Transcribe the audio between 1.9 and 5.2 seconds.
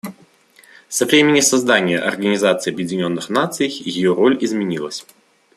Организации Объединенных Наций ее роль изменилась.